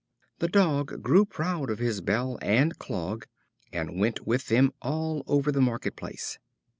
The 0.39 0.47
Dog 0.47 1.03
grew 1.03 1.25
proud 1.25 1.69
of 1.69 1.77
his 1.77 2.01
bell 2.01 2.39
and 2.41 2.79
clog, 2.79 3.27
and 3.71 3.99
went 3.99 4.25
with 4.25 4.47
them 4.47 4.73
all 4.81 5.21
over 5.27 5.51
the 5.51 5.61
market 5.61 5.95
place. 5.95 6.39